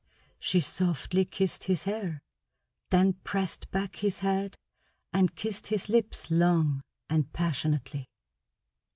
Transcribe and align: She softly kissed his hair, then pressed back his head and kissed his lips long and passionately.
She 0.39 0.61
softly 0.61 1.25
kissed 1.25 1.65
his 1.65 1.83
hair, 1.83 2.23
then 2.89 3.13
pressed 3.23 3.69
back 3.69 3.97
his 3.97 4.21
head 4.21 4.55
and 5.13 5.35
kissed 5.35 5.67
his 5.67 5.89
lips 5.89 6.31
long 6.31 6.81
and 7.07 7.31
passionately. 7.31 8.07